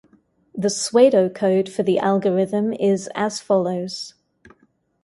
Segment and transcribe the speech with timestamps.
[0.55, 4.15] The pseudo-code for the algorithm is as follows.